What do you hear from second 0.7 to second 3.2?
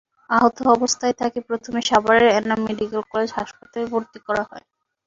অবস্থায় তাঁকে প্রথমে সাভারের এনাম মেডিকেল